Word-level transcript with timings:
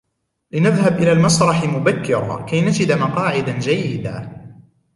لنذهب 0.51 0.93
إلى 0.95 1.11
المسرح 1.11 1.63
مبكرا 1.63 2.41
كي 2.45 2.61
نجد 2.61 2.91
مقاعدا 2.91 3.59
جيدة. 3.59 4.29